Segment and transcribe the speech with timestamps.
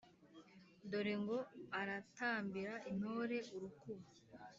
[0.89, 1.37] Dore ngo
[1.79, 4.05] aratambira intore urukubo,